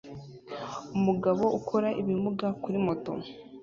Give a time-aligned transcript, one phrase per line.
[0.97, 3.11] Umugabo ukora ibimuga kuri moto